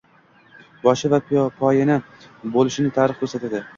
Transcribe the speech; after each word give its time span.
–boshi 0.85 1.11
va 1.15 1.19
poyoni 1.59 1.99
bo‘lishini 2.57 2.95
tarix 2.97 3.21
ko‘rsatdi. 3.21 3.63